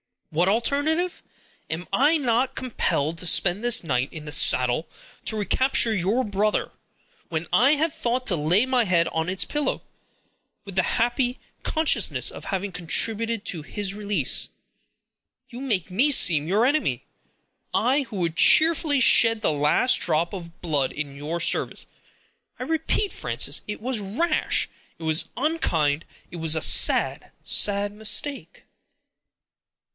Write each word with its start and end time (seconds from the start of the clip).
"What 0.31 0.47
alternative! 0.47 1.21
Am 1.69 1.87
I 1.93 2.17
not 2.17 2.55
compelled 2.55 3.17
to 3.17 3.27
spend 3.27 3.63
this 3.63 3.83
night 3.83 4.11
in 4.13 4.25
the 4.25 4.31
saddle 4.31 4.87
to 5.25 5.35
recapture 5.35 5.93
your 5.93 6.23
brother, 6.23 6.71
when 7.27 7.47
I 7.53 7.71
had 7.73 7.93
thought 7.93 8.25
to 8.27 8.35
lay 8.37 8.65
my 8.65 8.85
head 8.85 9.07
on 9.09 9.29
its 9.29 9.45
pillow, 9.45 9.83
with 10.65 10.75
the 10.75 10.83
happy 10.83 11.37
consciousness 11.63 12.31
of 12.31 12.45
having 12.45 12.71
contributed 12.71 13.45
to 13.47 13.61
his 13.61 13.93
release? 13.93 14.49
You 15.49 15.59
make 15.61 15.91
me 15.91 16.09
seem 16.11 16.47
your 16.47 16.65
enemy; 16.65 17.03
I, 17.73 18.03
who 18.03 18.15
would 18.21 18.37
cheerfully 18.37 19.01
shed 19.01 19.41
the 19.41 19.51
last 19.51 19.95
drop 19.99 20.33
of 20.33 20.61
blood 20.61 20.93
in 20.93 21.13
your 21.15 21.39
service. 21.41 21.85
I 22.57 22.63
repeat, 22.63 23.13
Frances, 23.13 23.61
it 23.67 23.81
was 23.81 23.99
rash; 23.99 24.67
it 24.97 25.03
was 25.03 25.27
unkind; 25.37 26.05
it 26.31 26.37
was 26.37 26.55
a 26.55 26.61
sad, 26.61 27.31
sad 27.43 27.91
mistake." 27.91 28.63